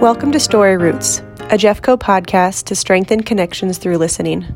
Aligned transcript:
Welcome 0.00 0.32
to 0.32 0.40
Story 0.40 0.78
Roots, 0.78 1.18
a 1.18 1.58
Jeffco 1.58 1.98
podcast 1.98 2.64
to 2.64 2.74
strengthen 2.74 3.22
connections 3.22 3.76
through 3.76 3.98
listening. 3.98 4.46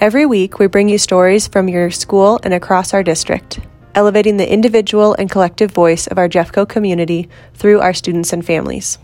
Every 0.00 0.26
week, 0.26 0.58
we 0.58 0.66
bring 0.66 0.88
you 0.88 0.98
stories 0.98 1.46
from 1.46 1.68
your 1.68 1.92
school 1.92 2.40
and 2.42 2.52
across 2.52 2.92
our 2.92 3.04
district, 3.04 3.60
elevating 3.94 4.38
the 4.38 4.52
individual 4.52 5.14
and 5.14 5.30
collective 5.30 5.70
voice 5.70 6.08
of 6.08 6.18
our 6.18 6.28
Jeffco 6.28 6.68
community 6.68 7.28
through 7.54 7.78
our 7.78 7.94
students 7.94 8.32
and 8.32 8.44
families. 8.44 8.98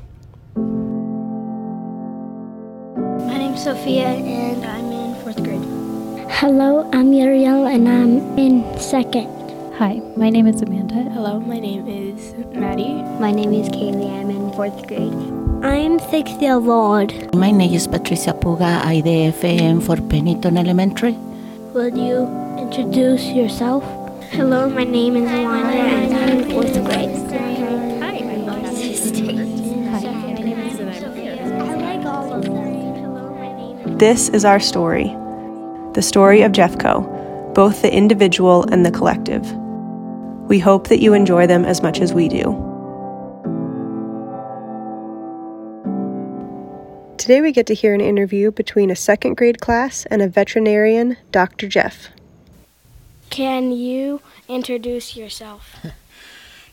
My 0.56 0.64
name's 3.38 3.62
Sophia, 3.62 4.09
and 4.09 4.65
I'm 4.65 4.91
in 4.91 5.15
fourth 5.23 5.41
grade. 5.45 5.62
Hello, 6.29 6.91
I'm 6.92 7.12
Uriel, 7.12 7.66
and 7.66 7.88
I'm 7.88 8.37
in 8.37 8.65
second. 8.80 9.29
Hi, 9.74 10.02
my 10.16 10.29
name 10.29 10.48
is 10.48 10.60
Amanda. 10.60 11.09
Hello, 11.12 11.38
my 11.38 11.60
name 11.60 11.87
is 11.87 12.34
Maddie. 12.52 13.01
My 13.20 13.30
name 13.30 13.52
is 13.52 13.69
Kaylee. 13.69 14.20
I'm 14.20 14.29
in 14.29 14.52
fourth 14.55 14.88
grade. 14.88 15.38
I'm 15.62 15.98
six 15.98 16.30
years 16.41 16.67
old. 16.69 17.35
My 17.35 17.51
name 17.51 17.75
is 17.75 17.89
Patricia 17.89 18.33
Puga, 18.33 18.80
IDFM 18.83 19.83
for 19.83 19.97
Pennington 19.97 20.57
Elementary. 20.57 21.15
Will 21.75 21.98
you 21.98 22.29
introduce 22.57 23.25
yourself? 23.25 23.83
Hello, 24.31 24.71
my 24.71 24.84
name 24.84 25.17
is 25.17 25.29
Alana, 25.29 25.75
and 25.75 26.15
I'm 26.15 26.29
in 26.39 26.48
fourth 26.53 26.73
grade. 26.84 27.11
Hi, 27.98 28.21
my 28.21 28.37
name 28.37 28.65
is 30.61 30.81
I 30.81 31.75
like 31.75 32.06
all 32.06 32.33
of 32.33 32.45
them. 32.45 32.55
Hello, 32.55 33.34
hi 33.37 33.53
name 33.56 33.79
and 33.79 33.98
This 33.98 34.29
is 34.29 34.45
our 34.45 34.61
story 34.61 35.12
the 35.95 36.03
story 36.03 36.43
of 36.43 36.53
Jeffco, 36.53 37.03
both 37.55 37.83
the 37.83 37.93
individual 37.93 38.62
and 38.70 38.87
the 38.87 38.93
collective. 38.93 39.45
We 40.48 40.61
hope 40.61 40.87
that 40.87 41.01
you 41.01 41.15
enjoy 41.15 41.48
them 41.48 41.65
as 41.65 41.83
much 41.83 42.01
as 42.01 42.15
we 42.15 42.29
do. 42.29 42.67
Today, 47.29 47.43
we 47.43 47.53
get 47.53 47.67
to 47.67 47.75
hear 47.75 47.93
an 47.93 48.01
interview 48.01 48.51
between 48.51 48.91
a 48.91 48.97
second 48.97 49.37
grade 49.37 49.61
class 49.61 50.07
and 50.07 50.23
a 50.23 50.29
veterinarian, 50.29 51.19
Dr. 51.31 51.69
Jeff. 51.69 52.09
Can 53.29 53.71
you 53.71 54.23
introduce 54.48 55.15
yourself? 55.15 55.77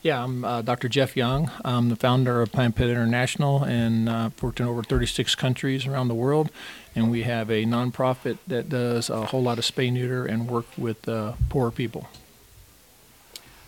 Yeah, 0.02 0.22
I'm 0.22 0.44
uh, 0.44 0.62
Dr. 0.62 0.88
Jeff 0.88 1.16
Young. 1.16 1.50
I'm 1.64 1.88
the 1.88 1.96
founder 1.96 2.40
of 2.40 2.52
Planned 2.52 2.76
Pet 2.76 2.88
International 2.88 3.64
and 3.64 4.08
uh, 4.08 4.30
worked 4.40 4.60
in 4.60 4.66
over 4.66 4.82
36 4.84 5.34
countries 5.34 5.84
around 5.84 6.08
the 6.08 6.14
world. 6.14 6.50
And 6.94 7.10
we 7.10 7.24
have 7.24 7.50
a 7.50 7.64
nonprofit 7.64 8.38
that 8.46 8.68
does 8.68 9.10
a 9.10 9.26
whole 9.26 9.42
lot 9.42 9.58
of 9.58 9.64
spay 9.64 9.92
neuter 9.92 10.24
and 10.24 10.48
work 10.48 10.66
with 10.78 11.08
uh, 11.08 11.32
poor 11.48 11.72
people. 11.72 12.08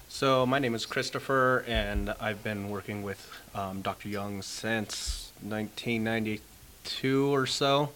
So 0.09 0.47
my 0.47 0.61
name 0.61 0.77
is 0.77 0.87
Christopher, 0.87 1.65
and 1.67 2.15
I've 2.21 2.45
been 2.45 2.71
working 2.71 3.03
with 3.03 3.29
um, 3.53 3.83
Dr. 3.83 4.09
Young 4.09 4.41
since 4.41 5.33
1992 6.85 7.35
or 7.35 7.47
so. 7.47 7.91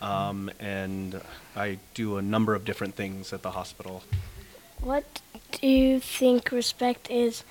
Um, 0.00 0.50
and 0.60 1.20
I 1.56 1.78
do 1.94 2.16
a 2.16 2.22
number 2.22 2.54
of 2.54 2.64
different 2.64 2.94
things 2.94 3.32
at 3.32 3.42
the 3.42 3.52
hospital. 3.52 4.02
What 4.80 5.04
do 5.52 5.66
you 5.66 6.00
think 6.00 6.50
respect 6.50 7.10
is, 7.10 7.44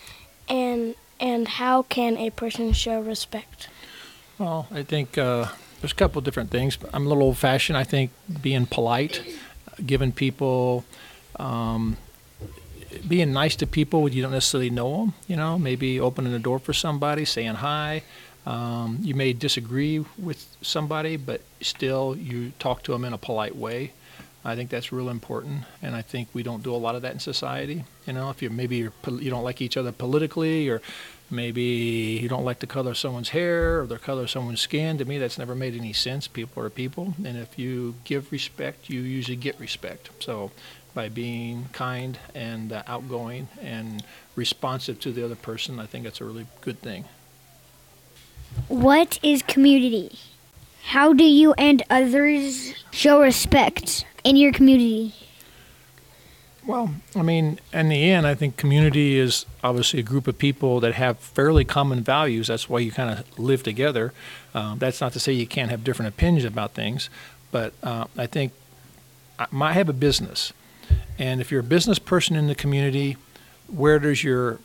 and 0.48 0.96
and 1.20 1.48
how 1.48 1.84
can 1.84 2.18
a 2.18 2.30
person 2.30 2.74
show 2.74 3.02
respect? 3.02 3.70
Well, 4.38 4.68
I 4.72 4.84
think 4.84 5.18
uh, 5.18 5.48
there's 5.82 5.94
a 5.94 5.96
couple 5.96 6.20
of 6.20 6.26
different 6.26 6.52
things. 6.52 6.78
I'm 6.94 7.06
a 7.06 7.10
little 7.10 7.24
old 7.24 7.38
fashioned. 7.38 7.78
I 7.78 7.86
think 7.86 8.12
being 8.42 8.66
polite, 8.66 9.24
giving 9.84 10.12
people, 10.12 10.84
um, 11.38 11.98
being 13.08 13.32
nice 13.32 13.56
to 13.58 13.68
people 13.68 14.04
when 14.04 14.14
you 14.14 14.22
don't 14.22 14.32
necessarily 14.32 14.70
know 14.70 14.98
them. 14.98 15.14
You 15.28 15.38
know, 15.38 15.58
maybe 15.58 16.00
opening 16.00 16.34
the 16.34 16.40
door 16.40 16.60
for 16.60 16.74
somebody, 16.74 17.26
saying 17.26 17.56
hi. 17.56 18.04
Um, 18.46 19.00
you 19.02 19.16
may 19.16 19.34
disagree 19.34 20.04
with 20.18 20.46
somebody, 20.62 21.18
but 21.18 21.42
still 21.62 22.16
you 22.18 22.52
talk 22.60 22.84
to 22.84 22.92
them 22.92 23.06
in 23.06 23.14
a 23.14 23.18
polite 23.18 23.56
way. 23.56 23.94
I 24.46 24.56
think 24.56 24.70
that's 24.70 24.92
real 24.92 25.08
important, 25.08 25.64
and 25.82 25.96
I 25.96 26.02
think 26.02 26.28
we 26.34 26.44
don't 26.44 26.64
do 26.64 26.76
a 26.76 26.78
lot 26.78 26.96
of 26.96 27.02
that 27.04 27.14
in 27.14 27.20
society. 27.20 27.86
You 28.06 28.12
know, 28.12 28.30
if 28.30 28.42
you 28.42 28.50
maybe 28.50 28.76
you're, 28.76 28.94
you 29.08 29.30
don't 29.30 29.44
like 29.44 29.62
each 29.62 29.78
other 29.78 29.94
politically, 29.94 30.68
or 30.68 30.82
maybe 31.32 31.62
you 32.22 32.28
don't 32.28 32.44
like 32.44 32.60
the 32.60 32.68
color 32.68 32.92
of 32.92 32.98
someone's 32.98 33.30
hair 33.30 33.80
or 33.80 33.88
the 33.88 33.98
color 33.98 34.24
of 34.24 34.30
someone's 34.30 34.60
skin. 34.60 34.98
To 34.98 35.06
me, 35.06 35.18
that's 35.18 35.38
never 35.38 35.56
made 35.56 35.76
any 35.76 35.94
sense. 35.94 36.28
People 36.28 36.62
are 36.62 36.70
people, 36.70 37.14
and 37.24 37.38
if 37.38 37.58
you 37.58 37.96
give 38.04 38.34
respect, 38.34 38.90
you 38.90 39.00
usually 39.00 39.38
get 39.38 39.58
respect. 39.62 40.10
So, 40.20 40.52
by 40.94 41.08
being 41.08 41.70
kind 41.72 42.20
and 42.36 42.74
uh, 42.74 42.84
outgoing 42.86 43.48
and 43.62 44.04
responsive 44.36 45.00
to 45.00 45.14
the 45.14 45.24
other 45.24 45.36
person, 45.36 45.80
I 45.80 45.86
think 45.86 46.04
that's 46.04 46.20
a 46.20 46.26
really 46.26 46.48
good 46.60 46.82
thing. 46.82 47.06
What 48.68 49.20
is 49.24 49.42
community? 49.42 50.18
How 50.86 51.14
do 51.14 51.24
you 51.24 51.54
and 51.54 51.84
others 51.90 52.74
show 52.92 53.22
respect 53.22 54.06
in 54.24 54.36
your 54.36 54.52
community? 54.52 55.14
Well, 56.66 56.94
I 57.14 57.24
mean, 57.24 57.60
in 57.74 57.90
the 57.90 58.10
end, 58.10 58.26
I 58.26 58.36
think 58.36 58.56
community 58.56 59.20
is 59.20 59.46
obviously 59.64 60.00
a 60.00 60.04
group 60.04 60.28
of 60.28 60.38
people 60.38 60.80
that 60.80 60.94
have 60.94 61.20
fairly 61.20 61.66
common 61.66 62.04
values. 62.04 62.48
That's 62.48 62.70
why 62.70 62.80
you 62.80 62.92
kind 62.92 63.10
of 63.10 63.38
live 63.38 63.64
together. 63.64 64.14
Um, 64.54 64.80
that's 64.80 65.02
not 65.02 65.12
to 65.14 65.20
say 65.20 65.34
you 65.34 65.48
can't 65.48 65.72
have 65.72 65.84
different 65.84 66.14
opinions 66.14 66.46
about 66.46 66.72
things, 66.72 67.10
but 67.52 67.74
uh, 67.84 68.06
I 68.18 68.28
think 68.28 68.54
I 69.38 69.48
might 69.52 69.74
have 69.74 69.90
a 69.90 69.94
business, 69.94 70.54
and 71.20 71.42
if 71.42 71.52
you're 71.52 71.60
a 71.60 71.64
business 71.64 72.00
person 72.00 72.36
in 72.36 72.48
the 72.48 72.56
community, 72.56 73.18
where 73.68 74.00
does 74.00 74.24
your 74.24 74.60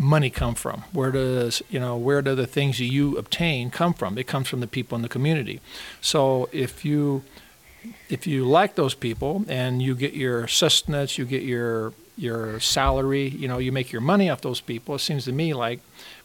money 0.00 0.30
come 0.30 0.54
from? 0.54 0.84
Where 0.92 1.12
does 1.12 1.62
you 1.68 1.78
know 1.78 1.96
where 1.96 2.22
do 2.22 2.34
the 2.34 2.46
things 2.46 2.80
you 2.80 3.16
obtain 3.16 3.70
come 3.70 3.94
from? 3.94 4.18
It 4.18 4.26
comes 4.26 4.48
from 4.48 4.60
the 4.60 4.66
people 4.66 4.96
in 4.96 5.02
the 5.02 5.08
community. 5.08 5.60
So 6.00 6.48
if 6.52 6.84
you 6.84 7.22
if 8.08 8.26
you 8.26 8.44
like 8.44 8.74
those 8.74 8.94
people 8.94 9.44
and 9.48 9.80
you 9.80 9.94
get 9.94 10.14
your 10.14 10.48
sustenance, 10.48 11.18
you 11.18 11.24
get 11.24 11.42
your 11.42 11.92
your 12.16 12.60
salary, 12.60 13.28
you 13.28 13.48
know, 13.48 13.58
you 13.58 13.72
make 13.72 13.92
your 13.92 14.02
money 14.02 14.28
off 14.28 14.42
those 14.42 14.60
people. 14.60 14.94
It 14.96 14.98
seems 14.98 15.24
to 15.24 15.32
me 15.32 15.54
like 15.54 15.80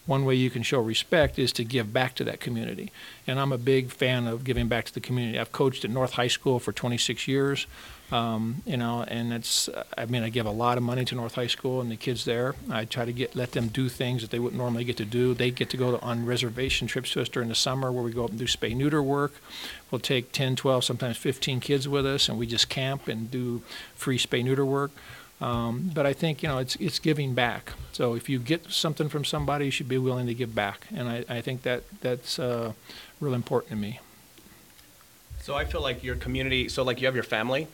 one 0.05 0.25
way 0.25 0.35
you 0.35 0.49
can 0.49 0.61
show 0.61 0.79
respect 0.79 1.39
is 1.39 1.51
to 1.53 1.63
give 1.63 1.93
back 1.93 2.15
to 2.15 2.23
that 2.25 2.39
community. 2.39 2.91
And 3.25 3.39
I'm 3.39 3.51
a 3.51 3.57
big 3.57 3.91
fan 3.91 4.27
of 4.27 4.43
giving 4.43 4.67
back 4.67 4.85
to 4.85 4.93
the 4.93 4.99
community. 4.99 5.39
I've 5.39 5.51
coached 5.51 5.85
at 5.85 5.91
North 5.91 6.13
High 6.13 6.27
School 6.27 6.59
for 6.59 6.71
26 6.71 7.27
years, 7.27 7.65
um, 8.11 8.61
you 8.65 8.77
know, 8.77 9.03
and 9.07 9.33
it's, 9.33 9.67
I 9.97 10.05
mean, 10.05 10.21
I 10.21 10.29
give 10.29 10.45
a 10.45 10.51
lot 10.51 10.77
of 10.77 10.83
money 10.83 11.05
to 11.05 11.15
North 11.15 11.35
High 11.35 11.47
School 11.47 11.81
and 11.81 11.89
the 11.89 11.95
kids 11.95 12.25
there. 12.25 12.53
I 12.69 12.85
try 12.85 13.05
to 13.05 13.11
get, 13.11 13.35
let 13.35 13.53
them 13.53 13.67
do 13.67 13.89
things 13.89 14.21
that 14.21 14.31
they 14.31 14.37
wouldn't 14.39 14.61
normally 14.61 14.83
get 14.83 14.97
to 14.97 15.05
do. 15.05 15.33
They 15.33 15.49
get 15.49 15.69
to 15.71 15.77
go 15.77 15.97
to, 15.97 16.01
on 16.03 16.25
reservation 16.25 16.87
trips 16.87 17.11
to 17.11 17.21
us 17.21 17.29
during 17.29 17.49
the 17.49 17.55
summer 17.55 17.91
where 17.91 18.03
we 18.03 18.11
go 18.11 18.25
up 18.25 18.29
and 18.29 18.39
do 18.39 18.45
spay 18.45 18.75
neuter 18.75 19.01
work. 19.01 19.33
We'll 19.89 19.99
take 19.99 20.31
10, 20.31 20.55
12, 20.55 20.83
sometimes 20.83 21.17
15 21.17 21.59
kids 21.59 21.87
with 21.87 22.05
us 22.05 22.29
and 22.29 22.37
we 22.37 22.45
just 22.45 22.69
camp 22.69 23.07
and 23.07 23.31
do 23.31 23.63
free 23.95 24.19
spay 24.19 24.43
neuter 24.43 24.65
work. 24.65 24.91
Um, 25.41 25.91
but 25.93 26.05
I 26.05 26.13
think 26.13 26.43
you 26.43 26.49
know 26.49 26.59
it's 26.59 26.77
it's 26.77 26.97
giving 26.97 27.33
back. 27.33 27.73
So 27.91 28.13
if 28.13 28.29
you 28.29 28.39
get 28.39 28.71
something 28.71 29.09
from 29.09 29.25
somebody, 29.25 29.65
you 29.65 29.71
should 29.71 29.89
be 29.89 29.97
willing 29.97 30.27
to 30.27 30.33
give 30.33 30.55
back, 30.55 30.87
and 30.95 31.09
I, 31.09 31.25
I 31.27 31.41
think 31.41 31.63
that 31.63 31.83
that's 31.99 32.39
uh, 32.39 32.71
real 33.19 33.33
important 33.33 33.71
to 33.71 33.75
me. 33.75 33.99
So 35.45 35.53
I 35.53 35.63
feel 35.63 35.81
like 35.81 36.03
your 36.03 36.15
community. 36.15 36.67
So 36.69 36.81
like 36.81 36.99
you 36.99 37.05
have 37.05 37.13
your 37.13 37.23
family. 37.23 37.67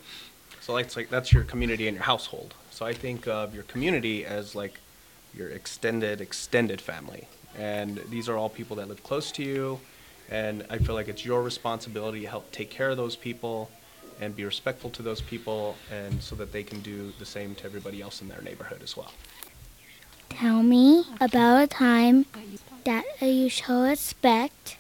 So 0.60 0.74
like, 0.74 0.94
like 0.94 1.10
that's 1.10 1.32
your 1.32 1.46
community 1.46 1.88
and 1.88 1.96
your 1.96 2.04
household. 2.04 2.54
So 2.70 2.86
I 2.86 2.92
think 2.92 3.30
of 3.30 3.56
your 3.56 3.64
community 3.64 4.26
as 4.26 4.56
like 4.56 4.82
your 5.34 5.48
extended 5.48 6.20
extended 6.20 6.82
family, 6.82 7.30
and 7.58 8.02
these 8.10 8.28
are 8.28 8.36
all 8.36 8.50
people 8.50 8.76
that 8.76 8.90
live 8.90 9.02
close 9.04 9.32
to 9.32 9.44
you. 9.44 9.80
And 10.30 10.66
I 10.70 10.80
feel 10.80 10.96
like 10.96 11.08
it's 11.08 11.24
your 11.24 11.42
responsibility 11.42 12.20
to 12.24 12.28
help 12.28 12.52
take 12.52 12.70
care 12.70 12.90
of 12.90 12.98
those 12.98 13.16
people 13.16 13.72
and 14.20 14.36
be 14.36 14.44
respectful 14.44 14.90
to 14.90 15.02
those 15.02 15.22
people 15.22 15.78
and 15.90 16.22
so 16.22 16.36
that 16.36 16.52
they 16.52 16.64
can 16.64 16.82
do 16.82 17.14
the 17.20 17.26
same 17.26 17.56
to 17.56 17.64
everybody 17.64 18.02
else 18.02 18.22
in 18.22 18.28
their 18.28 18.42
neighborhood 18.42 18.82
as 18.84 18.98
well. 18.98 19.14
Tell 20.28 20.62
me 20.62 21.06
about 21.22 21.64
a 21.64 21.68
time 21.68 22.26
that 22.84 23.06
you 23.22 23.48
show 23.48 23.84
respect 23.84 24.76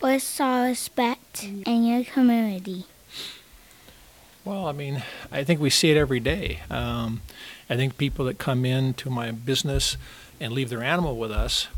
or 0.00 0.18
saw 0.18 0.64
respect 0.64 1.44
in 1.44 1.84
your 1.84 2.04
community. 2.04 2.84
Well, 4.44 4.66
I 4.66 4.72
mean, 4.72 5.02
I 5.30 5.44
think 5.44 5.60
we 5.60 5.70
see 5.70 5.90
it 5.90 5.96
every 5.96 6.20
day. 6.20 6.60
Um, 6.70 7.20
I 7.68 7.76
think 7.76 7.98
people 7.98 8.24
that 8.26 8.38
come 8.38 8.64
in 8.64 8.94
to 8.94 9.10
my 9.10 9.30
business 9.30 9.96
and 10.40 10.52
leave 10.52 10.70
their 10.70 10.82
animal 10.82 11.16
with 11.16 11.30
us, 11.30 11.68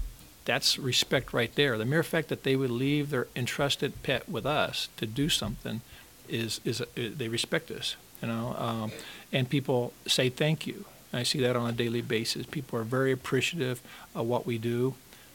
that's 0.44 0.78
respect 0.78 1.32
right 1.32 1.55
there. 1.55 1.76
The 1.76 1.84
mere 1.84 2.02
fact 2.02 2.28
that 2.28 2.44
they 2.44 2.56
would 2.56 2.70
leave 2.70 3.11
their 3.11 3.26
entrusted 3.34 4.02
pet 4.02 4.28
with 4.28 4.46
us 4.46 4.88
to 4.99 5.06
do 5.06 5.28
something 5.28 5.81
is 6.28 6.61
is 6.64 6.82
they 6.94 7.28
respect 7.28 7.70
us, 7.70 7.96
you 8.23 8.28
know, 8.28 8.55
um, 8.56 8.93
and 9.32 9.50
people 9.50 9.93
say 10.06 10.28
thank 10.28 10.66
you. 10.66 10.84
I 11.12 11.25
see 11.25 11.40
that 11.40 11.56
on 11.56 11.69
a 11.69 11.73
daily 11.73 12.02
basis. 12.02 12.46
People 12.46 12.78
are 12.78 12.84
very 12.84 13.11
appreciative 13.11 13.82
of 14.14 14.26
what 14.26 14.46
we 14.46 14.58
do, 14.58 14.94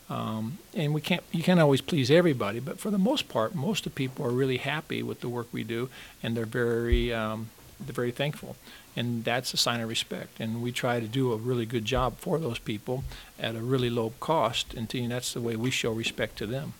um, 0.09 0.59
and 0.75 0.93
we 0.93 1.01
can't 1.01 1.23
you 1.31 1.41
can't 1.41 1.59
always 1.59 1.81
please 1.81 2.11
everybody, 2.11 2.59
but 2.59 2.79
for 2.79 2.91
the 2.91 2.97
most 2.97 3.27
part, 3.27 3.55
most 3.55 3.85
of 3.85 3.95
people 3.95 4.25
are 4.25 4.31
really 4.31 4.57
happy 4.57 5.01
with 5.01 5.21
the 5.21 5.29
work 5.29 5.47
we 5.51 5.63
do, 5.63 5.89
and 6.21 6.37
they're 6.37 6.45
very 6.45 7.11
um, 7.13 7.49
they're 7.79 7.93
very 7.93 8.11
thankful, 8.11 8.55
and 8.95 9.23
that's 9.23 9.53
a 9.53 9.57
sign 9.57 9.81
of 9.81 9.89
respect. 9.89 10.39
And 10.39 10.61
we 10.61 10.71
try 10.71 10.99
to 10.99 11.07
do 11.07 11.33
a 11.33 11.37
really 11.37 11.65
good 11.65 11.85
job 11.85 12.17
for 12.19 12.37
those 12.39 12.59
people 12.59 13.03
at 13.39 13.55
a 13.55 13.61
really 13.61 13.89
low 13.89 14.13
cost, 14.19 14.73
and 14.75 14.87
to, 14.89 15.07
that's 15.07 15.33
the 15.33 15.41
way 15.41 15.55
we 15.55 15.71
show 15.71 15.91
respect 15.91 16.37
to 16.37 16.45
them. 16.45 16.73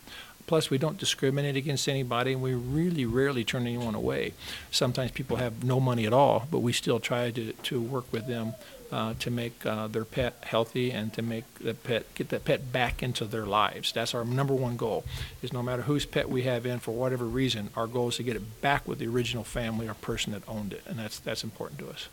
plus 0.48 0.70
we 0.70 0.78
don't 0.78 0.98
discriminate 0.98 1.56
against 1.56 1.90
anybody, 1.90 2.34
and 2.34 2.42
we 2.42 2.54
really 2.54 3.06
rarely 3.06 3.44
turn 3.44 3.66
anyone 3.66 3.96
away. 3.96 4.34
Sometimes 4.72 5.12
people 5.12 5.38
have 5.38 5.64
no 5.64 5.80
money 5.80 6.06
at 6.06 6.14
all, 6.14 6.48
but 6.52 6.60
we 6.60 6.72
still 6.74 7.00
try 7.00 7.32
to, 7.32 7.54
to 7.54 7.82
work 7.82 8.12
with 8.12 8.28
them 8.28 8.54
uh, 8.96 9.14
to 9.20 9.30
make 9.30 9.66
uh, 9.66 9.88
their 9.88 10.06
pet 10.06 10.34
healthy 10.44 10.90
and 10.90 11.12
to 11.12 11.22
make 11.22 11.44
the 11.60 11.74
pet 11.74 12.04
get 12.16 12.30
that 12.30 12.46
pet 12.46 12.72
back 12.72 13.04
into 13.04 13.26
their 13.26 13.46
lives. 13.46 13.92
That's 13.92 14.16
our 14.16 14.24
number 14.24 14.54
one 14.54 14.78
goal. 14.78 15.04
Is 15.42 15.52
no 15.52 15.62
matter 15.62 15.82
whose 15.82 16.06
pet 16.06 16.30
we 16.30 16.44
have 16.44 16.66
in 16.66 16.80
for 16.80 16.92
whatever 16.92 17.26
reason, 17.26 17.72
our 17.76 17.88
goal 17.88 18.08
is 18.08 18.16
to 18.16 18.24
get 18.24 18.38
it 18.38 18.62
back 18.62 18.88
with 18.88 19.00
the 19.00 19.08
original 19.08 19.44
family 19.44 19.86
or 19.90 19.96
person 19.96 20.32
that 20.32 20.44
owned 20.48 20.72
it, 20.72 20.82
and 20.88 20.98
that's 20.98 21.20
that's 21.20 21.44
important 21.44 21.80
to 21.80 21.90
us. 21.90 22.08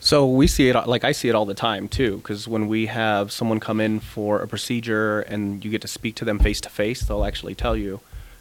So 0.00 0.28
we 0.28 0.46
see 0.46 0.68
it 0.68 0.74
like 0.86 1.02
I 1.02 1.12
see 1.12 1.30
it 1.30 1.34
all 1.34 1.46
the 1.46 1.54
time 1.54 1.88
too, 1.88 2.18
because 2.18 2.46
when 2.46 2.68
we 2.68 2.86
have 2.86 3.32
someone 3.32 3.58
come 3.58 3.80
in 3.80 4.00
for 4.00 4.42
a 4.42 4.46
procedure 4.46 5.20
and 5.22 5.64
you 5.64 5.70
get 5.70 5.80
to 5.80 5.88
speak 5.88 6.14
to 6.16 6.26
them 6.26 6.38
face 6.38 6.60
to 6.60 6.68
face, 6.68 7.00
they'll 7.00 7.24
actually 7.24 7.54
tell 7.54 7.76
you, 7.76 8.00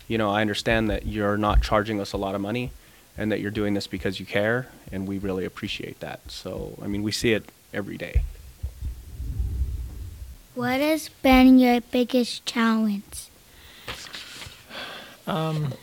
you 0.10 0.18
know, 0.18 0.30
I 0.30 0.42
understand 0.42 0.90
that 0.90 1.06
you're 1.06 1.38
not 1.38 1.62
charging 1.62 2.02
us 2.02 2.12
a 2.12 2.18
lot 2.18 2.36
of 2.36 2.42
money, 2.42 2.72
and 3.20 3.30
that 3.34 3.42
you're 3.42 3.52
doing 3.52 3.74
this 3.74 3.86
because 3.86 4.20
you 4.20 4.26
care, 4.26 4.68
and 4.94 5.06
we 5.06 5.20
really 5.20 5.44
appreciate 5.44 6.00
that. 6.00 6.22
So 6.32 6.80
I 6.82 6.88
mean, 6.88 7.04
we 7.04 7.12
see 7.12 7.34
it 7.34 7.52
every 7.74 7.98
day. 7.98 8.24
What 10.56 10.80
has 10.80 11.10
been 11.22 11.60
your 11.60 11.82
biggest 11.82 12.46
challenge? 12.46 13.28
Um, 15.28 15.74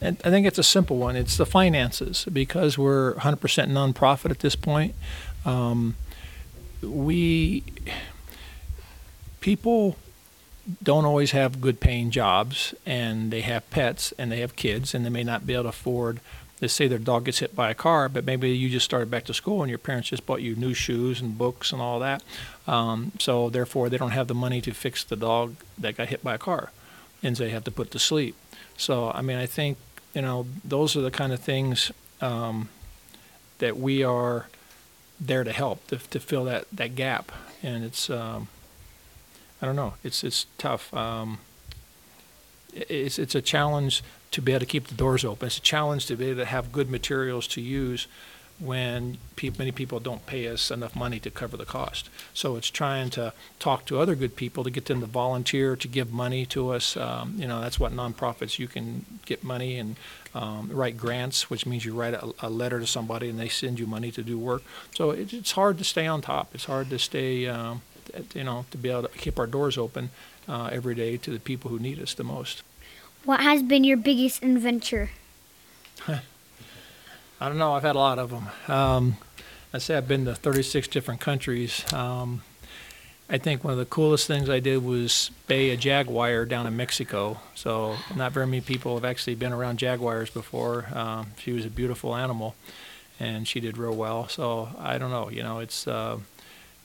and 0.00 0.16
I 0.24 0.30
think 0.30 0.46
it's 0.46 0.58
a 0.58 0.62
simple 0.62 0.96
one. 0.96 1.16
It's 1.16 1.36
the 1.36 1.44
finances 1.44 2.24
because 2.32 2.78
we're 2.78 3.14
100% 3.14 3.36
nonprofit 3.68 4.30
at 4.30 4.38
this 4.38 4.56
point. 4.56 4.94
Um, 5.44 5.96
we 6.82 7.64
people 9.40 9.96
don't 10.82 11.04
always 11.04 11.32
have 11.32 11.60
good 11.60 11.80
paying 11.80 12.10
jobs 12.10 12.74
and 12.86 13.30
they 13.30 13.40
have 13.40 13.68
pets 13.70 14.12
and 14.18 14.30
they 14.30 14.40
have 14.40 14.56
kids 14.56 14.94
and 14.94 15.04
they 15.04 15.10
may 15.10 15.24
not 15.24 15.46
be 15.46 15.54
able 15.54 15.64
to 15.64 15.68
afford 15.70 16.20
let's 16.60 16.74
say 16.74 16.86
their 16.86 16.98
dog 16.98 17.24
gets 17.24 17.38
hit 17.38 17.54
by 17.54 17.70
a 17.70 17.74
car 17.74 18.08
but 18.08 18.24
maybe 18.24 18.50
you 18.50 18.68
just 18.68 18.84
started 18.84 19.10
back 19.10 19.24
to 19.24 19.34
school 19.34 19.62
and 19.62 19.70
your 19.70 19.78
parents 19.78 20.08
just 20.08 20.26
bought 20.26 20.42
you 20.42 20.54
new 20.56 20.74
shoes 20.74 21.20
and 21.20 21.38
books 21.38 21.72
and 21.72 21.80
all 21.80 21.98
that 21.98 22.22
um, 22.66 23.12
so 23.18 23.50
therefore 23.50 23.88
they 23.88 23.98
don't 23.98 24.10
have 24.10 24.28
the 24.28 24.34
money 24.34 24.60
to 24.60 24.72
fix 24.72 25.04
the 25.04 25.16
dog 25.16 25.56
that 25.78 25.96
got 25.96 26.08
hit 26.08 26.22
by 26.22 26.34
a 26.34 26.38
car 26.38 26.70
and 27.22 27.36
they 27.36 27.50
have 27.50 27.64
to 27.64 27.70
put 27.70 27.90
to 27.90 27.98
sleep 27.98 28.34
so 28.76 29.10
i 29.12 29.20
mean 29.22 29.36
i 29.36 29.46
think 29.46 29.76
you 30.14 30.22
know, 30.22 30.46
those 30.64 30.96
are 30.96 31.00
the 31.00 31.10
kind 31.10 31.32
of 31.32 31.40
things 31.40 31.92
um, 32.20 32.68
that 33.58 33.76
we 33.76 34.02
are 34.02 34.48
there 35.20 35.44
to 35.44 35.52
help 35.52 35.86
to, 35.88 35.98
to 35.98 36.18
fill 36.18 36.44
that, 36.44 36.66
that 36.72 36.94
gap. 36.94 37.30
And 37.62 37.84
it's, 37.84 38.10
um, 38.10 38.48
I 39.60 39.66
don't 39.66 39.76
know, 39.76 39.94
it's 40.02 40.24
it's 40.24 40.46
tough. 40.56 40.92
Um, 40.94 41.38
it's 42.72 43.18
it's 43.18 43.34
a 43.34 43.42
challenge 43.42 44.02
to 44.30 44.42
be 44.42 44.52
able 44.52 44.60
to 44.60 44.66
keep 44.66 44.86
the 44.86 44.94
doors 44.94 45.24
open. 45.24 45.46
It's 45.46 45.58
a 45.58 45.62
challenge 45.62 46.06
to 46.06 46.16
be 46.16 46.26
able 46.26 46.40
to 46.40 46.46
have 46.46 46.72
good 46.72 46.90
materials 46.90 47.46
to 47.48 47.60
use 47.60 48.06
when 48.60 49.16
pe- 49.36 49.50
many 49.58 49.72
people 49.72 49.98
don't 50.00 50.26
pay 50.26 50.46
us 50.46 50.70
enough 50.70 50.94
money 50.94 51.18
to 51.18 51.30
cover 51.30 51.56
the 51.56 51.64
cost. 51.64 52.10
So 52.34 52.56
it's 52.56 52.68
trying 52.68 53.08
to 53.10 53.32
talk 53.58 53.86
to 53.86 53.98
other 53.98 54.14
good 54.14 54.36
people 54.36 54.62
to 54.64 54.70
get 54.70 54.84
them 54.84 55.00
to 55.00 55.06
volunteer 55.06 55.76
to 55.76 55.88
give 55.88 56.12
money 56.12 56.44
to 56.46 56.70
us. 56.70 56.96
Um, 56.96 57.34
you 57.38 57.48
know, 57.48 57.60
that's 57.60 57.80
what 57.80 57.92
nonprofits 57.92 58.58
you 58.58 58.68
can 58.68 59.06
get 59.24 59.42
money 59.42 59.78
and 59.78 59.96
um, 60.34 60.68
write 60.70 60.98
grants, 60.98 61.48
which 61.48 61.64
means 61.66 61.84
you 61.84 61.94
write 61.94 62.14
a, 62.14 62.32
a, 62.40 62.50
letter 62.50 62.78
to 62.78 62.86
somebody 62.86 63.28
and 63.28 63.40
they 63.40 63.48
send 63.48 63.80
you 63.80 63.86
money 63.86 64.12
to 64.12 64.22
do 64.22 64.38
work. 64.38 64.62
So 64.94 65.10
it, 65.10 65.32
it's 65.32 65.52
hard 65.52 65.78
to 65.78 65.84
stay 65.84 66.06
on 66.06 66.20
top. 66.20 66.54
It's 66.54 66.66
hard 66.66 66.90
to 66.90 66.98
stay, 66.98 67.48
um, 67.48 67.80
you 68.34 68.44
know, 68.44 68.66
to 68.70 68.78
be 68.78 68.90
able 68.90 69.04
to 69.04 69.08
keep 69.08 69.38
our 69.38 69.46
doors 69.48 69.76
open 69.76 70.10
uh, 70.48 70.68
every 70.70 70.94
day 70.94 71.16
to 71.16 71.30
the 71.30 71.40
people 71.40 71.70
who 71.70 71.78
need 71.78 72.00
us 72.00 72.14
the 72.14 72.24
most. 72.24 72.62
What 73.24 73.40
has 73.40 73.62
been 73.62 73.84
your 73.84 73.96
biggest 73.96 74.42
adventure? 74.42 75.10
I 76.08 76.20
don't 77.48 77.58
know. 77.58 77.74
I've 77.74 77.82
had 77.82 77.96
a 77.96 77.98
lot 77.98 78.18
of 78.18 78.30
them. 78.30 78.48
Um, 78.68 79.16
I 79.72 79.78
say 79.78 79.96
I've 79.96 80.08
been 80.08 80.24
to 80.24 80.34
36 80.34 80.88
different 80.88 81.20
countries. 81.20 81.90
Um, 81.92 82.42
I 83.28 83.38
think 83.38 83.62
one 83.62 83.72
of 83.72 83.78
the 83.78 83.84
coolest 83.84 84.26
things 84.26 84.50
I 84.50 84.58
did 84.58 84.82
was 84.82 85.30
bay 85.46 85.70
a 85.70 85.76
jaguar 85.76 86.44
down 86.46 86.66
in 86.66 86.76
Mexico. 86.76 87.38
So 87.54 87.96
not 88.16 88.32
very 88.32 88.46
many 88.46 88.60
people 88.62 88.94
have 88.94 89.04
actually 89.04 89.36
been 89.36 89.52
around 89.52 89.78
jaguars 89.78 90.30
before. 90.30 90.86
Um, 90.92 91.28
she 91.38 91.52
was 91.52 91.64
a 91.64 91.70
beautiful 91.70 92.16
animal, 92.16 92.56
and 93.20 93.46
she 93.46 93.60
did 93.60 93.78
real 93.78 93.94
well. 93.94 94.28
So 94.28 94.70
I 94.78 94.98
don't 94.98 95.10
know. 95.10 95.30
You 95.30 95.42
know, 95.42 95.58
it's. 95.60 95.86
Uh, 95.86 96.18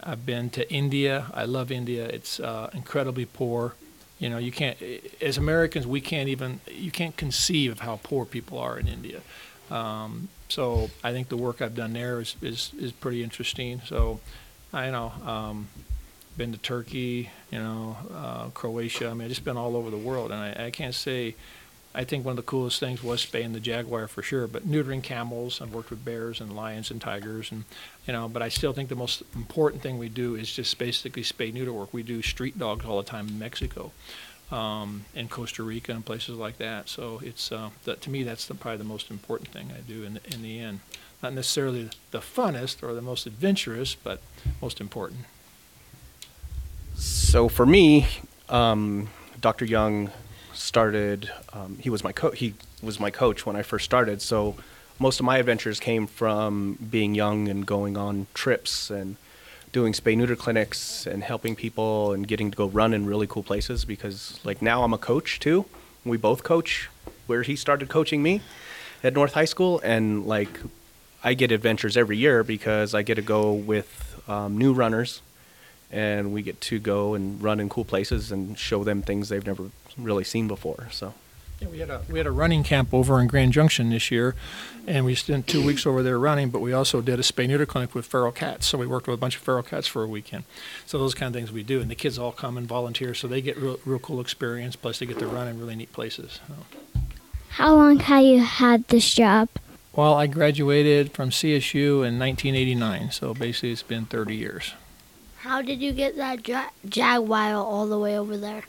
I've 0.04 0.26
been 0.26 0.52
to 0.52 0.72
India. 0.72 1.26
I 1.34 1.46
love 1.46 1.72
India. 1.72 2.06
It's 2.06 2.40
uh, 2.40 2.70
incredibly 2.74 3.26
poor. 3.26 3.74
You 4.20 4.30
know, 4.30 4.38
you 4.38 4.52
can't. 4.52 4.78
As 5.22 5.38
Americans, 5.38 5.86
we 5.86 6.02
can't 6.02 6.30
even. 6.30 6.62
You 6.72 6.92
can't 6.92 7.16
conceive 7.18 7.72
of 7.72 7.80
how 7.80 8.00
poor 8.02 8.26
people 8.26 8.60
are 8.60 8.80
in 8.80 8.88
India. 8.88 9.22
Um, 9.70 10.30
so 10.48 10.90
I 11.04 11.12
think 11.12 11.30
the 11.30 11.38
work 11.38 11.62
I've 11.62 11.76
done 11.76 11.94
there 11.94 12.22
is, 12.22 12.36
is, 12.42 12.72
is 12.80 12.92
pretty 12.92 13.24
interesting. 13.24 13.82
So 13.86 14.20
I 14.72 14.92
know, 14.92 15.12
um, 15.26 15.68
been 16.38 16.52
to 16.52 16.58
Turkey, 16.60 17.32
you 17.52 17.60
know, 17.60 17.98
uh, 18.14 18.50
Croatia. 18.50 19.10
I 19.10 19.14
mean, 19.14 19.24
I've 19.24 19.30
just 19.30 19.44
been 19.44 19.58
all 19.58 19.76
over 19.76 19.90
the 19.90 19.98
world, 19.98 20.32
and 20.32 20.40
I, 20.40 20.66
I 20.68 20.72
can't 20.72 20.96
say. 20.96 21.36
I 21.96 22.04
think 22.04 22.26
one 22.26 22.34
of 22.34 22.38
the 22.38 22.44
coolest 22.44 22.80
things 22.80 23.02
was 23.02 23.22
spaying 23.22 23.54
the 23.54 23.60
jaguar 23.60 24.08
for 24.08 24.22
sure, 24.22 24.48
but 24.48 24.68
neutering 24.68 25.02
camels. 25.02 25.62
I've 25.62 25.74
worked 25.74 25.90
with 25.90 26.04
bears 26.04 26.42
and 26.42 26.56
lions 26.56 26.92
and 26.92 27.00
tigers, 27.00 27.52
and 27.52 27.64
you 28.06 28.14
know. 28.14 28.28
But 28.28 28.42
I 28.42 28.50
still 28.50 28.74
think 28.74 28.90
the 28.90 28.96
most 28.96 29.24
important 29.34 29.82
thing 29.82 29.98
we 29.98 30.10
do 30.10 30.36
is 30.36 30.52
just 30.52 30.78
basically 30.78 31.24
spay 31.24 31.54
neuter 31.54 31.74
work. 31.74 31.94
We 31.94 32.04
do 32.04 32.22
street 32.22 32.60
dogs 32.60 32.86
all 32.86 32.98
the 32.98 33.10
time 33.10 33.28
in 33.28 33.40
Mexico 33.40 33.92
um, 34.52 35.06
in 35.16 35.28
Costa 35.28 35.64
Rica 35.64 35.92
and 35.92 36.06
places 36.06 36.36
like 36.36 36.58
that. 36.58 36.90
So 36.90 37.20
it's 37.24 37.52
uh, 37.52 37.70
that, 37.86 38.02
to 38.02 38.10
me 38.10 38.24
that's 38.24 38.46
the, 38.46 38.56
probably 38.56 38.78
the 38.78 38.84
most 38.84 39.10
important 39.10 39.50
thing 39.50 39.72
I 39.76 39.82
do 39.82 40.04
in 40.04 40.16
the, 40.16 40.34
in 40.34 40.42
the 40.42 40.60
end. 40.60 40.80
Not 41.24 41.34
necessarily 41.34 41.90
the 42.12 42.20
funnest 42.20 42.84
or 42.84 42.94
the 42.94 43.02
most 43.02 43.26
adventurous, 43.26 43.96
but 43.96 44.22
most 44.62 44.80
important. 44.80 45.22
So 46.96 47.50
for 47.50 47.66
me, 47.66 48.08
um, 48.50 49.10
Dr. 49.42 49.66
Young 49.66 50.12
started. 50.56 51.32
Um, 51.54 51.78
he 51.80 51.90
was 51.90 52.04
my 52.04 52.12
co- 52.12 52.32
he 52.32 52.54
was 52.82 53.00
my 53.00 53.12
coach 53.12 53.46
when 53.46 53.56
I 53.56 53.62
first 53.62 53.86
started. 53.86 54.22
So 54.22 54.56
most 55.00 55.20
of 55.20 55.26
my 55.26 55.38
adventures 55.38 55.80
came 55.80 56.08
from 56.08 56.78
being 56.90 57.16
young 57.16 57.48
and 57.48 57.66
going 57.66 57.98
on 57.98 58.28
trips 58.34 58.90
and 58.90 59.18
doing 59.72 59.92
spay 59.92 60.16
neuter 60.16 60.36
clinics 60.38 61.06
and 61.06 61.22
helping 61.24 61.56
people 61.56 62.14
and 62.14 62.28
getting 62.28 62.50
to 62.50 62.56
go 62.56 62.68
run 62.68 62.94
in 62.94 63.06
really 63.06 63.28
cool 63.28 63.44
places 63.44 63.84
because 63.84 64.40
like 64.46 64.62
now 64.62 64.84
I'm 64.84 64.94
a 64.94 64.98
coach 64.98 65.40
too. 65.40 65.66
We 66.06 66.18
both 66.18 66.44
coach 66.44 66.90
where 67.28 67.44
he 67.44 67.56
started 67.56 67.90
coaching 67.90 68.24
me 68.24 68.42
at 69.04 69.14
North 69.14 69.34
High 69.34 69.46
School 69.46 69.82
and 69.84 70.26
like 70.26 70.62
I 71.24 71.34
get 71.34 71.52
adventures 71.52 71.98
every 71.98 72.18
year 72.18 72.44
because 72.44 72.94
I 72.94 73.02
get 73.02 73.16
to 73.16 73.22
go 73.22 73.52
with 73.52 74.22
um, 74.28 74.58
new 74.58 74.74
runners 74.74 75.22
and 75.92 76.34
we 76.34 76.42
get 76.42 76.62
to 76.62 76.80
go 76.80 77.14
and 77.14 77.42
run 77.42 77.60
in 77.60 77.68
cool 77.68 77.86
places 77.86 78.32
and 78.32 78.58
show 78.58 78.84
them 78.84 79.02
things 79.02 79.30
they've 79.30 79.46
never 79.46 79.72
really 79.98 80.24
seen 80.24 80.48
before. 80.48 80.88
So 80.92 81.14
yeah, 81.60 81.68
we 81.70 81.80
had 81.80 81.90
a 81.90 82.02
we 82.10 82.20
had 82.20 82.28
a 82.28 82.32
running 82.32 82.64
camp 82.64 82.94
over 82.94 83.20
in 83.20 83.28
Grand 83.28 83.54
Junction 83.54 83.90
this 83.90 84.12
year, 84.12 84.36
and 84.88 85.06
we 85.06 85.16
spent 85.16 85.48
two 85.48 85.66
weeks 85.66 85.86
over 85.86 86.04
there 86.04 86.20
running. 86.20 86.50
But 86.50 86.60
we 86.60 86.74
also 86.74 87.02
did 87.02 87.20
a 87.20 87.24
spay 87.24 87.48
neuter 87.48 87.66
clinic 87.66 87.96
with 87.96 88.06
feral 88.06 88.32
cats. 88.32 88.68
So 88.68 88.78
we 88.78 88.88
worked 88.88 89.08
with 89.08 89.16
a 89.16 89.20
bunch 89.20 89.38
of 89.38 89.42
feral 89.42 89.64
cats 89.64 89.88
for 89.88 90.04
a 90.04 90.08
weekend. 90.08 90.44
So 90.86 90.98
those 90.98 91.14
kind 91.14 91.34
of 91.34 91.40
things 91.40 91.52
we 91.52 91.64
do, 91.64 91.80
and 91.82 91.90
the 91.90 91.96
kids 91.96 92.20
all 92.20 92.32
come 92.32 92.58
and 92.58 92.68
volunteer, 92.68 93.14
so 93.14 93.28
they 93.28 93.42
get 93.42 93.58
real, 93.58 93.80
real 93.86 94.00
cool 94.00 94.20
experience. 94.20 94.76
Plus, 94.76 95.00
they 95.00 95.06
get 95.06 95.20
to 95.20 95.28
run 95.28 95.48
in 95.48 95.60
really 95.60 95.76
neat 95.76 95.94
places. 95.94 96.40
So. 96.48 96.54
How 97.50 97.74
long 97.74 98.00
have 98.00 98.24
you 98.24 98.42
had 98.42 98.86
this 98.90 99.14
job? 99.14 99.48
Well, 99.94 100.14
I 100.16 100.28
graduated 100.28 101.14
from 101.14 101.30
CSU 101.30 102.06
in 102.06 102.20
1989, 102.20 103.12
so 103.12 103.34
basically 103.34 103.72
it's 103.72 103.82
been 103.82 104.06
30 104.08 104.36
years. 104.36 104.74
How 105.38 105.62
did 105.62 105.80
you 105.80 105.94
get 105.94 106.18
that 106.18 106.46
ja- 106.46 106.72
jaguar 106.90 107.54
all 107.54 107.88
the 107.88 107.98
way 107.98 108.20
over 108.20 108.36
there? 108.36 108.64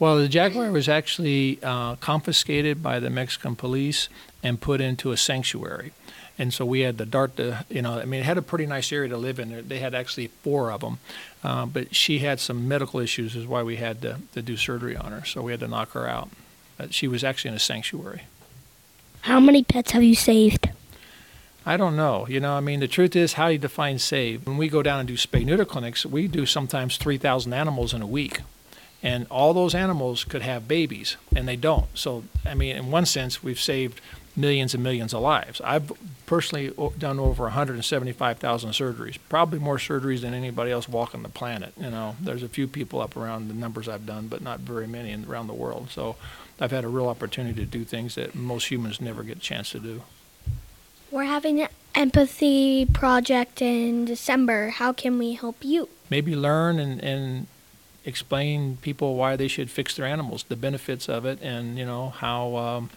Well, 0.00 0.16
the 0.16 0.28
Jaguar 0.28 0.70
was 0.70 0.88
actually 0.88 1.58
uh, 1.62 1.96
confiscated 1.96 2.82
by 2.82 3.00
the 3.00 3.10
Mexican 3.10 3.54
police 3.54 4.08
and 4.42 4.58
put 4.58 4.80
into 4.80 5.12
a 5.12 5.16
sanctuary. 5.16 5.92
And 6.38 6.54
so 6.54 6.64
we 6.64 6.80
had 6.80 6.96
to 6.96 7.04
dart 7.04 7.36
the, 7.36 7.66
you 7.68 7.82
know, 7.82 7.98
I 7.98 8.06
mean, 8.06 8.20
it 8.20 8.24
had 8.24 8.38
a 8.38 8.42
pretty 8.42 8.64
nice 8.64 8.90
area 8.92 9.10
to 9.10 9.18
live 9.18 9.38
in. 9.38 9.68
They 9.68 9.78
had 9.78 9.94
actually 9.94 10.28
four 10.28 10.72
of 10.72 10.80
them. 10.80 11.00
Uh, 11.44 11.66
but 11.66 11.94
she 11.94 12.20
had 12.20 12.40
some 12.40 12.66
medical 12.66 12.98
issues, 12.98 13.36
is 13.36 13.46
why 13.46 13.62
we 13.62 13.76
had 13.76 14.00
to, 14.00 14.20
to 14.32 14.40
do 14.40 14.56
surgery 14.56 14.96
on 14.96 15.12
her. 15.12 15.22
So 15.26 15.42
we 15.42 15.52
had 15.52 15.60
to 15.60 15.68
knock 15.68 15.90
her 15.90 16.08
out. 16.08 16.30
But 16.78 16.94
she 16.94 17.06
was 17.06 17.22
actually 17.22 17.50
in 17.50 17.56
a 17.56 17.60
sanctuary. 17.60 18.22
How 19.22 19.38
many 19.38 19.62
pets 19.62 19.90
have 19.90 20.02
you 20.02 20.14
saved? 20.14 20.70
I 21.66 21.76
don't 21.76 21.94
know. 21.94 22.26
You 22.26 22.40
know, 22.40 22.54
I 22.54 22.60
mean, 22.60 22.80
the 22.80 22.88
truth 22.88 23.14
is, 23.14 23.34
how 23.34 23.48
do 23.48 23.52
you 23.52 23.58
define 23.58 23.98
save? 23.98 24.46
When 24.46 24.56
we 24.56 24.70
go 24.70 24.82
down 24.82 25.00
and 25.00 25.08
do 25.08 25.18
spay 25.18 25.44
neuter 25.44 25.66
clinics, 25.66 26.06
we 26.06 26.26
do 26.26 26.46
sometimes 26.46 26.96
3,000 26.96 27.52
animals 27.52 27.92
in 27.92 28.00
a 28.00 28.06
week 28.06 28.40
and 29.02 29.26
all 29.30 29.54
those 29.54 29.74
animals 29.74 30.24
could 30.24 30.42
have 30.42 30.68
babies 30.68 31.16
and 31.34 31.48
they 31.48 31.56
don't 31.56 31.86
so 31.94 32.22
i 32.46 32.54
mean 32.54 32.76
in 32.76 32.90
one 32.90 33.06
sense 33.06 33.42
we've 33.42 33.60
saved 33.60 34.00
millions 34.36 34.74
and 34.74 34.82
millions 34.82 35.12
of 35.12 35.20
lives. 35.20 35.60
I've 35.62 35.92
personally 36.26 36.72
done 36.98 37.18
over 37.18 37.44
175,000 37.44 38.70
surgeries, 38.70 39.18
probably 39.28 39.58
more 39.58 39.76
surgeries 39.76 40.20
than 40.20 40.34
anybody 40.34 40.70
else 40.70 40.88
walking 40.88 41.22
the 41.22 41.28
planet. 41.28 41.72
You 41.76 41.90
know, 41.90 42.16
there's 42.20 42.42
a 42.42 42.48
few 42.48 42.66
people 42.66 43.00
up 43.00 43.16
around 43.16 43.48
the 43.48 43.54
numbers 43.54 43.88
I've 43.88 44.06
done, 44.06 44.28
but 44.28 44.42
not 44.42 44.60
very 44.60 44.86
many 44.86 45.10
in, 45.10 45.24
around 45.26 45.48
the 45.48 45.54
world. 45.54 45.90
So 45.90 46.16
I've 46.60 46.70
had 46.70 46.84
a 46.84 46.88
real 46.88 47.08
opportunity 47.08 47.60
to 47.60 47.66
do 47.66 47.84
things 47.84 48.14
that 48.14 48.34
most 48.34 48.70
humans 48.70 49.00
never 49.00 49.22
get 49.22 49.38
a 49.38 49.40
chance 49.40 49.70
to 49.70 49.80
do. 49.80 50.02
We're 51.10 51.24
having 51.24 51.60
an 51.60 51.68
empathy 51.94 52.86
project 52.86 53.60
in 53.60 54.04
December. 54.04 54.70
How 54.70 54.92
can 54.92 55.18
we 55.18 55.34
help 55.34 55.56
you? 55.64 55.88
maybe 56.10 56.34
learn 56.34 56.78
and, 56.78 57.00
and 57.02 57.46
explain 58.04 58.78
people 58.78 59.16
why 59.16 59.36
they 59.36 59.48
should 59.48 59.70
fix 59.70 59.96
their 59.96 60.06
animals, 60.06 60.44
the 60.44 60.56
benefits 60.56 61.08
of 61.08 61.24
it, 61.24 61.38
and 61.42 61.78
you 61.78 61.84
know 61.84 62.10
how 62.10 62.56
um, 62.56 62.90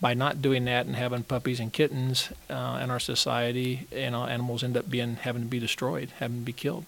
by 0.00 0.14
not 0.14 0.42
doing 0.42 0.64
that 0.66 0.86
and 0.86 0.96
having 0.96 1.22
puppies 1.22 1.60
and 1.60 1.72
kittens 1.72 2.30
uh, 2.50 2.80
in 2.82 2.90
our 2.90 3.00
society, 3.00 3.86
you 3.90 4.10
know, 4.10 4.26
animals 4.26 4.62
end 4.62 4.76
up 4.76 4.90
being 4.90 5.16
having 5.16 5.42
to 5.42 5.48
be 5.48 5.58
destroyed, 5.58 6.10
having 6.18 6.40
to 6.40 6.44
be 6.44 6.52
killed. 6.52 6.84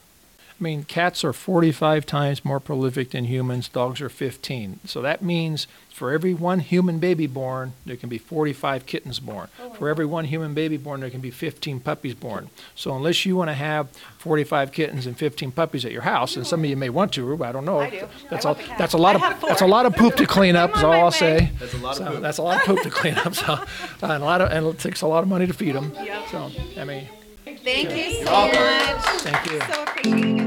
I 0.58 0.62
mean, 0.64 0.84
cats 0.84 1.22
are 1.22 1.34
45 1.34 2.06
times 2.06 2.42
more 2.44 2.60
prolific 2.60 3.10
than 3.10 3.24
humans. 3.26 3.68
Dogs 3.68 4.00
are 4.00 4.08
15. 4.08 4.80
So 4.86 5.02
that 5.02 5.20
means 5.20 5.66
for 5.90 6.12
every 6.12 6.32
one 6.32 6.60
human 6.60 6.98
baby 6.98 7.26
born, 7.26 7.74
there 7.84 7.96
can 7.96 8.08
be 8.08 8.16
45 8.16 8.86
kittens 8.86 9.18
born. 9.20 9.48
For 9.76 9.90
every 9.90 10.06
one 10.06 10.24
human 10.26 10.54
baby 10.54 10.78
born, 10.78 11.00
there 11.00 11.10
can 11.10 11.20
be 11.20 11.30
15 11.30 11.80
puppies 11.80 12.14
born. 12.14 12.48
So 12.74 12.94
unless 12.96 13.26
you 13.26 13.36
want 13.36 13.48
to 13.50 13.54
have 13.54 13.88
45 14.18 14.72
kittens 14.72 15.06
and 15.06 15.16
15 15.18 15.52
puppies 15.52 15.84
at 15.84 15.92
your 15.92 16.02
house, 16.02 16.36
and 16.36 16.46
some 16.46 16.64
of 16.64 16.70
you 16.70 16.76
may 16.76 16.88
want 16.88 17.12
to, 17.14 17.44
I 17.44 17.52
don't 17.52 17.64
know. 17.66 17.80
I 17.80 17.90
do. 17.90 18.08
That's 18.30 18.46
I 18.46 18.50
a 18.50 18.54
want 18.54 18.78
that's 18.78 18.94
a 18.94 18.98
lot 18.98 19.16
I 19.16 19.18
of 19.18 19.20
have 19.22 19.40
that's 19.42 19.62
a 19.62 19.66
lot 19.66 19.84
of 19.84 19.94
poop 19.94 20.16
to 20.16 20.26
clean 20.26 20.56
up. 20.56 20.70
Is 20.76 20.82
all 20.82 20.92
I'll 20.92 21.10
say. 21.10 21.50
That's 21.58 21.74
a 21.74 21.78
lot 21.78 22.00
of 22.00 22.06
poop. 22.06 22.22
that's 22.22 22.38
a 22.38 22.42
lot 22.42 22.56
of 22.56 22.62
poop 22.64 22.80
to 22.82 22.90
clean 22.90 23.14
up. 23.14 23.34
So 23.34 23.52
uh, 23.52 23.66
and 24.02 24.22
a 24.22 24.26
lot 24.26 24.40
of 24.40 24.50
and 24.50 24.66
it 24.66 24.78
takes 24.78 25.02
a 25.02 25.06
lot 25.06 25.22
of 25.22 25.28
money 25.28 25.46
to 25.46 25.52
feed 25.52 25.74
them. 25.74 25.92
So 26.30 26.50
I 26.78 26.84
mean, 26.84 27.08
Thank 27.44 27.96
you 27.96 28.24
so 28.24 28.30
much. 28.30 29.04
thank 29.22 29.50
you. 29.50 29.60
So 29.60 29.82
appreciate 29.82 30.45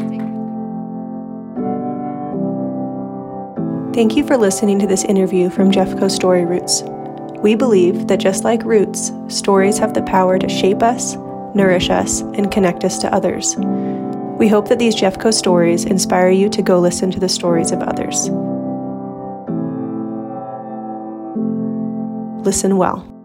Thank 4.00 4.16
you 4.16 4.26
for 4.26 4.38
listening 4.38 4.80
to 4.80 4.88
this 4.88 5.04
interview 5.04 5.50
from 5.50 5.72
Jeffco 5.72 6.10
Story 6.10 6.46
Roots. 6.46 6.84
We 7.44 7.54
believe 7.54 8.08
that 8.08 8.22
just 8.22 8.46
like 8.46 8.64
roots, 8.64 9.12
stories 9.28 9.78
have 9.78 9.94
the 9.94 10.02
power 10.04 10.40
to 10.40 10.48
shape 10.48 10.82
us, 10.82 11.18
nourish 11.54 11.90
us, 11.90 12.22
and 12.22 12.50
connect 12.50 12.86
us 12.86 12.98
to 13.00 13.14
others. 13.14 13.58
We 13.58 14.48
hope 14.48 14.70
that 14.70 14.80
these 14.80 14.96
Jeffco 14.96 15.34
stories 15.34 15.84
inspire 15.84 16.30
you 16.30 16.48
to 16.48 16.62
go 16.62 16.80
listen 16.80 17.12
to 17.12 17.20
the 17.20 17.28
stories 17.28 17.74
of 17.74 17.82
others. 17.82 18.30
Listen 22.46 22.78
well. 22.78 23.19